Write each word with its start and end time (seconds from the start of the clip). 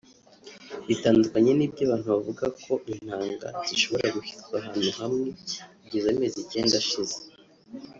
Bitandukanye 0.87 1.51
n’ibyo 1.55 1.81
abantu 1.85 2.07
bavuga 2.15 2.45
ko 2.63 2.71
intanga 2.93 3.47
zishobora 3.67 4.07
gushyirwa 4.15 4.55
ahantu 4.61 4.89
hamwe 4.99 5.27
kugeza 5.81 6.07
amezi 6.13 6.37
icyenda 6.39 6.75
ashize 6.83 7.17